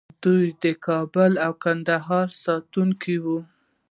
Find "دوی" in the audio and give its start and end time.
0.23-0.45